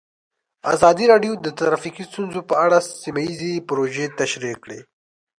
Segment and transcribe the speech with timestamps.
[0.73, 4.79] ازادي راډیو د ټرافیکي ستونزې په اړه سیمه ییزې پروژې تشریح کړې.